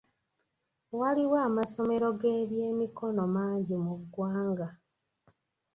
Waliwo 0.99 1.37
amasomero 1.47 2.07
g'ebyemikono 2.19 3.23
mangi 3.35 3.75
mu 3.83 3.93
ggwanga. 4.01 4.67